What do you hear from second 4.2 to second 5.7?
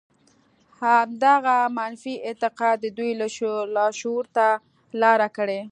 ته لاره کړې